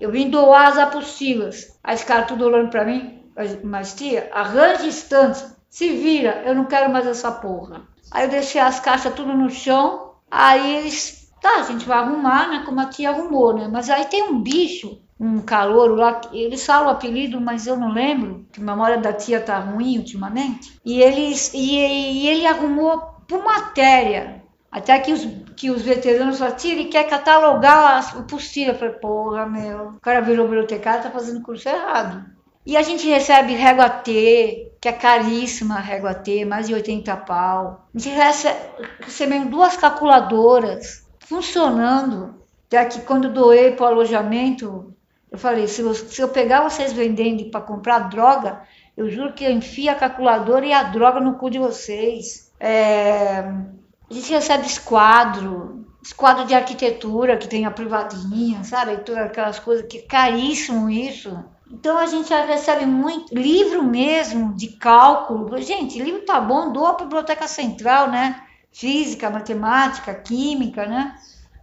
[0.00, 1.76] Eu vim doar as apostilas.
[1.82, 3.24] Aí os caras tudo olhando pra mim,
[3.64, 7.82] mas tia, arranje instantes, se vira, eu não quero mais essa porra.
[8.10, 10.12] Aí eu deixei as caixas tudo no chão.
[10.30, 12.62] Aí eles, tá, a gente vai arrumar, né?
[12.64, 13.68] Como a tia arrumou, né?
[13.70, 17.92] Mas aí tem um bicho, um calouro lá, eles falam o apelido, mas eu não
[17.92, 20.78] lembro, que a memória da tia tá ruim ultimamente.
[20.84, 24.38] E eles e, e ele arrumou por matéria.
[24.70, 25.26] Até que os,
[25.56, 28.72] que os veteranos falaram, tia, ele quer catalogar o apostila.
[28.72, 32.37] Eu falei, porra, meu, o cara virou bibliotecário, tá fazendo curso errado.
[32.68, 37.16] E a gente recebe régua T, que é caríssima a régua T, mais de 80
[37.16, 37.88] pau.
[37.94, 38.58] A gente recebe,
[39.00, 42.34] recebendo duas calculadoras funcionando.
[42.70, 44.94] Já que quando doei para o alojamento,
[45.32, 48.60] eu falei, se eu, se eu pegar vocês vendendo para comprar droga,
[48.94, 52.52] eu juro que eu enfio a calculadora e a droga no cu de vocês.
[52.60, 58.98] É, a gente recebe esquadro, esquadro de arquitetura que tem a privadinha, sabe?
[58.98, 61.34] Todas aquelas coisas que é caríssimo isso.
[61.70, 65.60] Então a gente já recebe muito livro mesmo de cálculo.
[65.60, 68.42] Gente, livro tá bom, doa para a Biblioteca Central, né?
[68.72, 71.14] Física, matemática, química, né?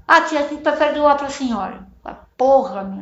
[0.08, 1.88] Ah, tia, a gente prefere doar para a senhora.
[2.38, 3.02] Porra, meu.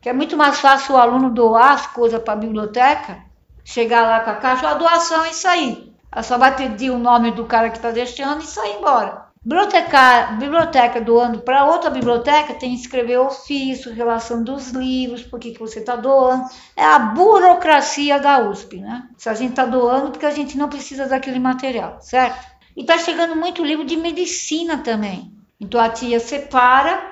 [0.00, 3.22] Que é muito mais fácil o aluno doar as coisas para a biblioteca,
[3.62, 5.94] chegar lá com a caixa, a doação é isso aí.
[6.10, 9.29] Ela só vai pedir o nome do cara que está deixando e sair embora.
[9.42, 15.58] Biblioteca, biblioteca doando para outra biblioteca tem que escrever ofício, relação dos livros, por que,
[15.58, 16.44] você está doando.
[16.76, 19.08] É a burocracia da USP, né?
[19.16, 22.38] Se a gente está doando, porque a gente não precisa daquele material, certo?
[22.76, 25.32] E está chegando muito livro de medicina também.
[25.58, 27.02] Então a tia separa,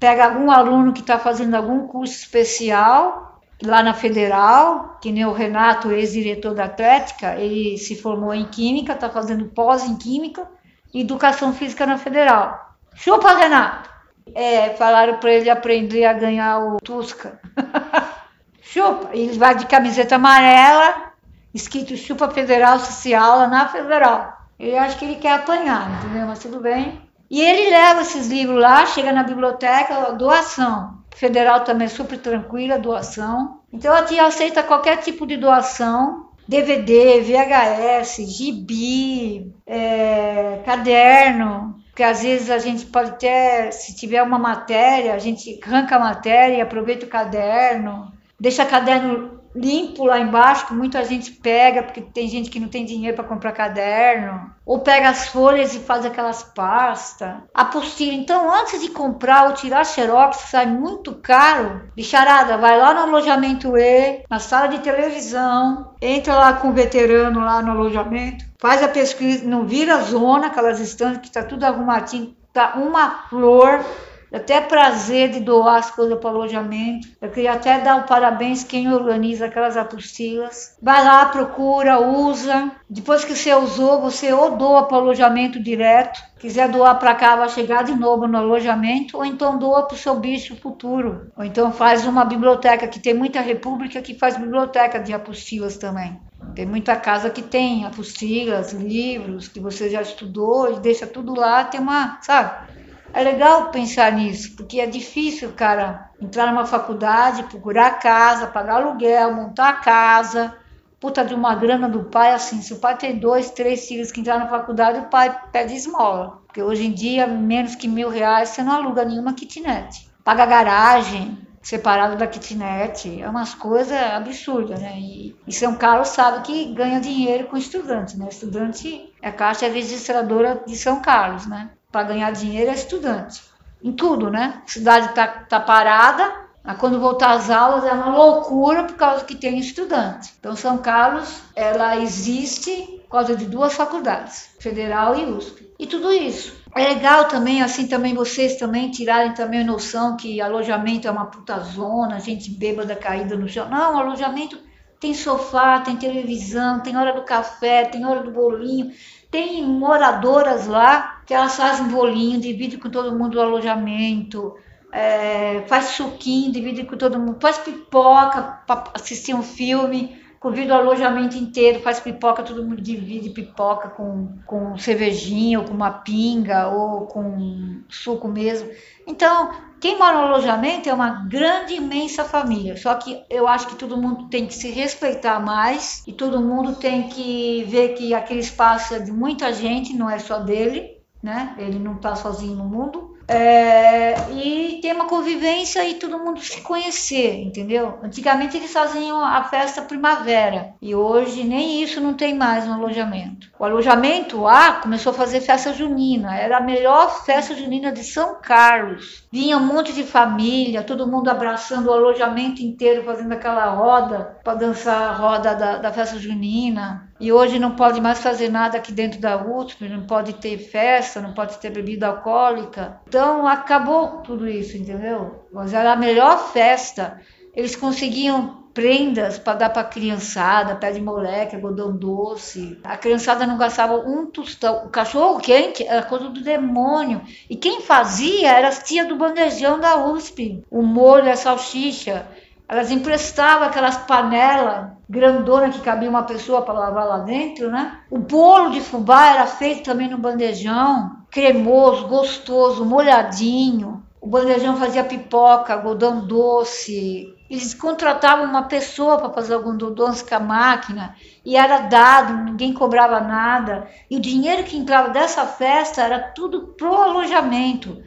[0.00, 5.32] pega algum aluno que está fazendo algum curso especial lá na Federal, que nem o
[5.32, 10.48] Renato, ex-diretor da Atlética, ele se formou em Química, está fazendo pós em Química
[10.94, 12.76] Educação Física na Federal.
[12.94, 13.90] Chupa, Renato!
[14.34, 17.40] É, falaram para ele aprender a ganhar o Tusca.
[18.60, 19.10] chupa!
[19.12, 21.12] Ele vai de camiseta amarela,
[21.54, 24.36] escrito Chupa Federal Social lá na Federal.
[24.58, 26.26] Ele acha que ele quer apanhar, entendeu?
[26.26, 27.00] Mas tudo bem.
[27.30, 30.98] E ele leva esses livros lá, chega na biblioteca, doação.
[31.14, 33.60] Federal também é super tranquila, doação.
[33.72, 42.22] Então a tia aceita qualquer tipo de doação DVD, VHS, gibi, é, caderno, porque às
[42.22, 47.06] vezes a gente pode ter, se tiver uma matéria, a gente arranca a matéria aproveita
[47.06, 52.60] o caderno, deixa caderno limpo lá embaixo, que muita gente pega, porque tem gente que
[52.60, 54.52] não tem dinheiro para comprar caderno.
[54.64, 57.34] Ou pega as folhas e faz aquelas pastas.
[57.52, 58.12] Apostila.
[58.12, 61.82] Então, antes de comprar ou tirar xerox, sai muito caro.
[61.96, 67.40] Bicharada, vai lá no alojamento E, na sala de televisão, entra lá com o veterano
[67.40, 72.36] lá no alojamento, faz a pesquisa, não vira zona, aquelas estantes que tá tudo arrumadinho,
[72.52, 73.84] tá uma flor
[74.32, 77.08] até prazer de doar as coisas para o alojamento.
[77.20, 80.76] Eu queria até dar o parabéns quem organiza aquelas apostilas.
[80.80, 82.72] Vai lá, procura, usa.
[82.88, 86.20] Depois que você usou, você ou doa para o alojamento direto.
[86.38, 89.98] Quiser doar para cá, vai chegar de novo no alojamento, ou então doa para o
[89.98, 91.30] seu bicho futuro.
[91.36, 96.18] Ou então faz uma biblioteca, que tem muita república que faz biblioteca de apostilas também.
[96.56, 101.64] Tem muita casa que tem apostilas, livros que você já estudou e deixa tudo lá,
[101.64, 102.81] tem uma, sabe?
[103.14, 109.34] É legal pensar nisso, porque é difícil cara entrar numa faculdade, procurar casa, pagar aluguel,
[109.34, 110.56] montar a casa,
[110.98, 114.20] puta de uma grana do pai, assim, se o pai tem dois, três filhos que
[114.20, 116.42] entrar na faculdade, o pai pede esmola.
[116.46, 120.08] Porque hoje em dia, menos que mil reais, você não aluga nenhuma kitnet.
[120.24, 124.94] Paga garagem, separado da kitnet, é umas coisas absurdas, né?
[124.98, 128.28] E, e São Carlos sabe que ganha dinheiro com estudante, né?
[128.30, 131.70] Estudante é a caixa registradora de São Carlos, né?
[131.92, 133.42] Para ganhar dinheiro é estudante.
[133.82, 134.62] Em tudo, né?
[134.64, 136.32] A cidade está tá parada,
[136.64, 140.32] mas quando voltar às aulas é uma loucura por causa que tem estudante.
[140.38, 145.70] Então, São Carlos, ela existe por causa de duas faculdades, Federal e USP.
[145.78, 146.54] E tudo isso.
[146.74, 151.26] É legal também, assim, também vocês também tirarem também a noção que alojamento é uma
[151.26, 153.68] puta zona, gente bêbada caída no chão.
[153.68, 154.58] Não, alojamento
[154.98, 158.92] tem sofá, tem televisão, tem hora do café, tem hora do bolinho,
[159.32, 164.54] tem moradoras lá que elas fazem bolinho, dividem com todo mundo o alojamento,
[164.92, 170.76] é, faz suquinho, divide com todo mundo, faz pipoca para assistir um filme, convida o
[170.76, 176.68] alojamento inteiro, faz pipoca, todo mundo divide pipoca com, com cervejinha, ou com uma pinga,
[176.68, 178.68] ou com suco mesmo.
[179.06, 179.50] Então,
[179.82, 182.76] quem mora no alojamento é uma grande, imensa família.
[182.76, 186.76] Só que eu acho que todo mundo tem que se respeitar mais e todo mundo
[186.76, 191.56] tem que ver que aquele espaço é de muita gente, não é só dele, né?
[191.58, 193.11] Ele não está sozinho no mundo.
[193.32, 197.98] É, e ter uma convivência e todo mundo se conhecer, entendeu?
[198.02, 203.50] Antigamente eles faziam a festa primavera e hoje nem isso não tem mais no alojamento.
[203.58, 208.36] O alojamento A começou a fazer festa junina, era a melhor festa junina de São
[208.42, 209.24] Carlos.
[209.30, 214.54] Vinha um monte de família, todo mundo abraçando o alojamento inteiro, fazendo aquela roda para
[214.54, 217.11] dançar a roda da, da festa junina.
[217.22, 221.20] E hoje não pode mais fazer nada aqui dentro da USP, não pode ter festa,
[221.20, 223.00] não pode ter bebida alcoólica.
[223.06, 225.46] Então acabou tudo isso, entendeu?
[225.52, 227.20] Mas era a melhor festa.
[227.54, 232.80] Eles conseguiam prendas para dar para a criançada, pé de moleque, algodão doce.
[232.82, 234.86] A criançada não gastava um tostão.
[234.86, 237.20] O cachorro quente era coisa do demônio.
[237.48, 240.64] E quem fazia era as tia do bandejão da USP.
[240.68, 242.26] O molho, a salsicha.
[242.72, 247.98] Elas emprestavam aquelas panelas grandona que cabia uma pessoa para lavar lá dentro, né?
[248.10, 254.02] O bolo de fubá era feito também no bandejão, cremoso, gostoso, molhadinho.
[254.18, 257.34] O bandejão fazia pipoca, algodão doce.
[257.50, 262.72] Eles contratavam uma pessoa para fazer algodão doce com a máquina e era dado, ninguém
[262.72, 263.86] cobrava nada.
[264.10, 268.02] E o dinheiro que entrava dessa festa era tudo pro alojamento.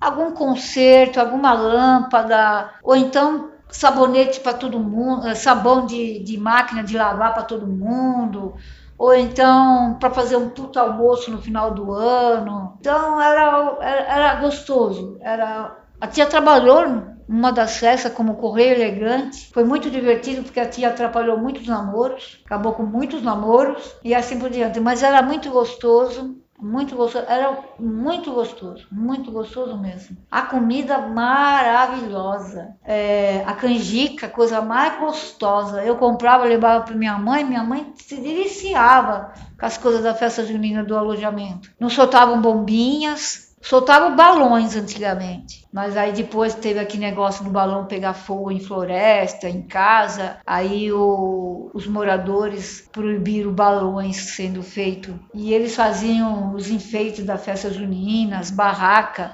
[0.00, 6.82] Algum concerto, alguma lâmpada, ou então sabonete para todo mundo, eh, sabão de, de máquina
[6.82, 8.54] de lavar para todo mundo,
[8.96, 12.76] ou então para fazer um puto almoço no final do ano.
[12.80, 15.18] Então era, era, era gostoso.
[15.20, 19.50] Era, a tia trabalhou numa das festas como correio elegante.
[19.52, 24.38] Foi muito divertido porque a tia atrapalhou muitos namoros, acabou com muitos namoros e assim
[24.38, 24.80] por diante.
[24.80, 26.36] Mas era muito gostoso.
[26.60, 30.16] Muito gostoso, era muito gostoso, muito gostoso mesmo.
[30.28, 35.84] A comida maravilhosa, é, a canjica, coisa mais gostosa.
[35.84, 40.44] Eu comprava, levava para minha mãe, minha mãe se deliciava com as coisas da festa
[40.44, 41.70] junina do alojamento.
[41.78, 48.14] Não soltavam bombinhas, soltavam balões antigamente, mas aí depois teve aquele negócio do balão pegar
[48.14, 55.74] fogo em floresta, em casa, aí o, os moradores proibiram balões sendo feitos e eles
[55.74, 59.30] faziam os enfeites da festa junina, as barracas.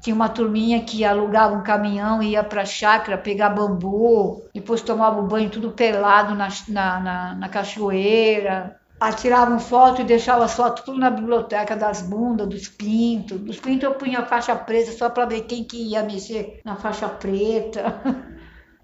[0.00, 4.82] Tinha uma turminha que alugava um caminhão e ia para a chácara pegar bambu, depois
[4.82, 10.54] tomava o banho tudo pelado na, na, na, na cachoeira atiravam foto e deixavam as
[10.54, 13.40] fotos tudo na biblioteca das bundas, dos pintos.
[13.40, 17.08] Dos pintos eu punha faixa preta só para ver quem que ia mexer na faixa
[17.08, 18.00] preta.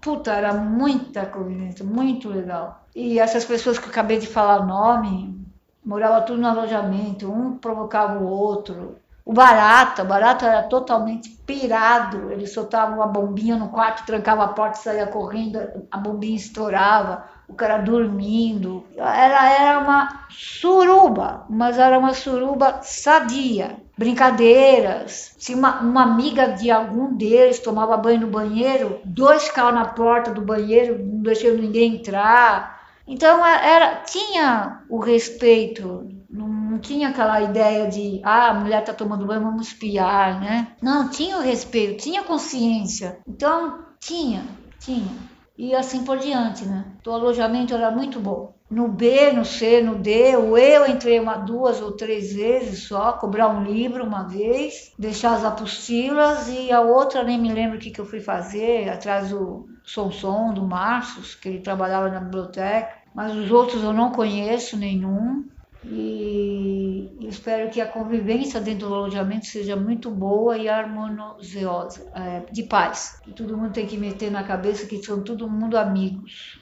[0.01, 2.85] Puta, era muita convivência, muito legal.
[2.95, 5.39] E essas pessoas que eu acabei de falar nome,
[5.85, 8.97] morava tudo no alojamento, um provocava o outro.
[9.25, 14.47] O Barata, o Barata era totalmente pirado, ele soltava uma bombinha no quarto, trancava a
[14.49, 15.59] porta, saía correndo,
[15.91, 18.85] a bombinha estourava, o cara dormindo.
[18.95, 23.77] Era, era uma suruba, mas era uma suruba sadia.
[23.97, 25.35] Brincadeiras.
[25.37, 30.31] Se uma, uma amiga de algum deles tomava banho no banheiro, dois caras na porta
[30.31, 32.79] do banheiro, não deixando ninguém entrar.
[33.05, 39.25] Então era, tinha o respeito não tinha aquela ideia de, ah, a mulher está tomando
[39.25, 40.67] banho, vamos espiar, né?
[40.81, 43.19] Não, tinha o respeito, tinha consciência.
[43.27, 44.43] Então, tinha,
[44.79, 45.11] tinha.
[45.59, 46.85] E assim por diante, né?
[47.05, 48.55] O alojamento era muito bom.
[48.71, 52.87] No B, no C, no D, o E eu entrei uma, duas ou três vezes
[52.87, 57.75] só, cobrar um livro uma vez, deixar as apostilas e a outra nem me lembro
[57.75, 62.21] o que, que eu fui fazer, atrás do Sonson, do Marcos, que ele trabalhava na
[62.21, 62.93] biblioteca.
[63.13, 65.43] Mas os outros eu não conheço nenhum
[65.83, 72.63] e espero que a convivência dentro do alojamento seja muito boa e harmoniosa, é, de
[72.63, 73.19] paz.
[73.23, 76.59] Que todo mundo tem que meter na cabeça que são todo mundo amigos.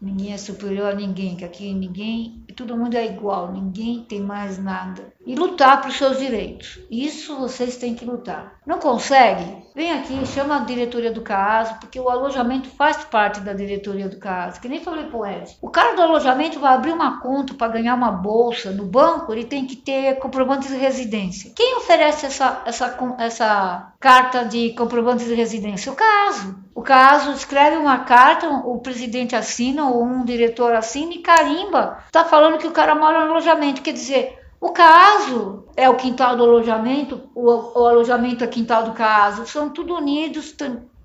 [0.00, 4.58] Ninguém é superior a ninguém, que aqui ninguém, todo mundo é igual, ninguém tem mais
[4.58, 5.14] nada.
[5.26, 6.78] E lutar para os seus direitos.
[6.88, 8.60] Isso vocês têm que lutar.
[8.64, 9.66] Não consegue?
[9.74, 14.18] Vem aqui, chama a diretoria do caso, porque o alojamento faz parte da diretoria do
[14.18, 14.60] caso.
[14.60, 15.56] Que nem falei pro Ed.
[15.60, 19.44] O cara do alojamento vai abrir uma conta para ganhar uma bolsa no banco, ele
[19.44, 21.52] tem que ter comprovante de residência.
[21.56, 25.90] Quem oferece essa, essa, essa carta de comprovante de residência?
[25.92, 26.64] O caso.
[26.74, 31.98] O caso escreve uma carta, o presidente assina ou um diretor assina e carimba.
[32.06, 33.82] Está falando que o cara mora no alojamento.
[33.82, 38.92] Quer dizer, o caso é o quintal do alojamento, o, o alojamento é quintal do
[38.92, 39.46] caso.
[39.46, 40.54] São tudo unidos,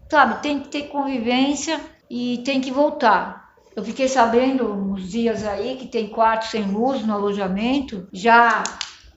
[0.10, 0.42] sabe?
[0.42, 1.80] Tem que ter convivência
[2.10, 3.52] e tem que voltar.
[3.76, 8.08] Eu fiquei sabendo uns dias aí que tem quarto sem luz no alojamento.
[8.12, 8.64] Já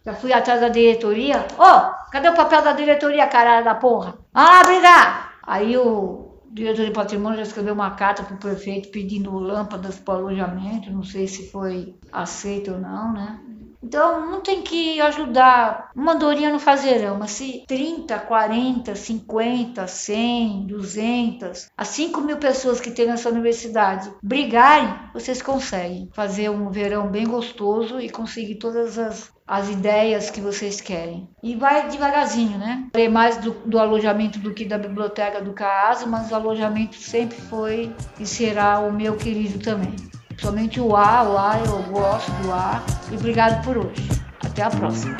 [0.04, 1.46] já fui atrás da diretoria.
[1.58, 4.18] Ô, oh, cadê o papel da diretoria, caralho da porra?
[4.34, 5.32] Ah, brigar!
[5.42, 6.23] Aí o
[6.54, 10.90] diretor de patrimônio já escreveu uma carta para o prefeito pedindo lâmpadas para o alojamento,
[10.90, 13.40] não sei se foi aceito ou não, né?
[13.82, 15.90] Então, um tem que ajudar.
[15.94, 22.80] Uma andorinha não fazerão, mas se 30, 40, 50, 100, 200, as 5 mil pessoas
[22.80, 28.98] que tem nessa universidade brigarem, vocês conseguem fazer um verão bem gostoso e conseguir todas
[28.98, 31.28] as, as ideias que vocês querem.
[31.42, 32.88] E vai devagarzinho, né?
[32.92, 37.38] Falei mais do, do, alojamento do que da biblioteca do CAASO, mas o alojamento sempre
[37.42, 39.94] foi e será o meu querido também.
[40.38, 42.82] Somente o A, o A, eu gosto do A.
[43.12, 44.08] E obrigado por hoje.
[44.42, 45.16] Até a próxima.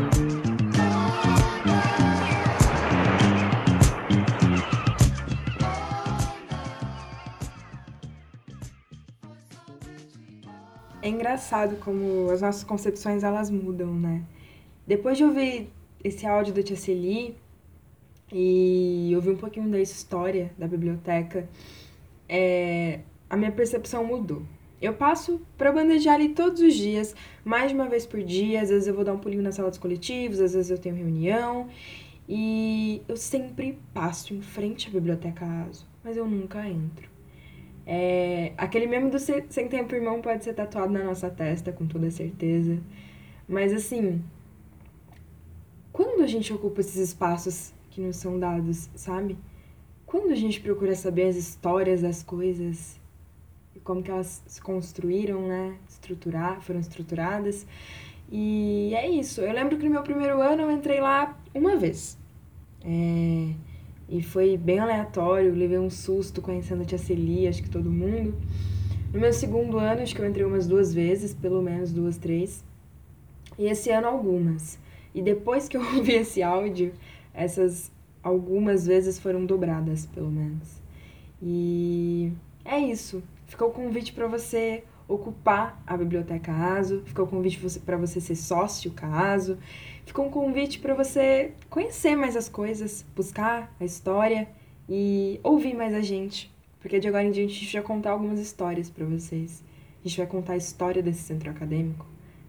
[11.05, 14.23] É engraçado como as nossas concepções elas mudam, né?
[14.87, 15.71] Depois de ouvir
[16.03, 17.37] esse áudio da Tia Celi
[18.33, 21.47] e ouvir um pouquinho da história da biblioteca,
[22.27, 24.45] é, a minha percepção mudou.
[24.81, 28.63] Eu passo para bandejar ali todos os dias, mais de uma vez por dia.
[28.63, 30.95] Às vezes eu vou dar um pulinho na sala dos coletivos, às vezes eu tenho
[30.95, 31.69] reunião.
[32.27, 37.14] E eu sempre passo em frente à biblioteca ASO, mas eu nunca entro.
[37.87, 42.11] É, aquele meme do Sem Tempo Irmão pode ser tatuado na nossa testa, com toda
[42.11, 42.79] certeza.
[43.49, 44.23] Mas assim,
[45.93, 49.39] quando a gente ocupa esses espaços que nos são dados, sabe?
[50.07, 52.99] Quando a gente procura saber as histórias das coisas,
[53.83, 55.77] como que elas se construíram, né?
[55.89, 57.67] Estruturar, foram estruturadas.
[58.31, 59.41] E é isso.
[59.41, 62.19] Eu lembro que no meu primeiro ano eu entrei lá uma vez.
[62.83, 63.53] É,
[64.09, 68.35] e foi bem aleatório, levei um susto conhecendo a tia Celia, acho que todo mundo.
[69.13, 72.65] No meu segundo ano, acho que eu entrei umas duas vezes, pelo menos duas, três.
[73.59, 74.79] E esse ano, algumas.
[75.15, 76.93] E depois que eu ouvi esse áudio,
[77.33, 77.93] essas
[78.23, 80.83] algumas vezes foram dobradas, pelo menos.
[81.43, 82.33] E
[82.65, 83.23] é isso.
[83.47, 88.35] Ficou o convite para você ocupar a biblioteca ASO, ficou o convite para você ser
[88.35, 89.59] sócio caso,
[90.05, 94.49] ficou um convite para você conhecer mais as coisas, buscar a história
[94.89, 98.39] e ouvir mais a gente, porque de agora em diante a gente vai contar algumas
[98.39, 99.63] histórias para vocês.
[100.05, 102.07] A gente vai contar a história desse centro acadêmico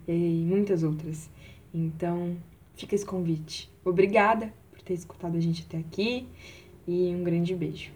[0.08, 1.30] e muitas outras.
[1.74, 2.36] Então,
[2.76, 3.72] fica esse convite.
[3.84, 6.28] Obrigada por ter escutado a gente até aqui
[6.88, 7.91] e um grande beijo.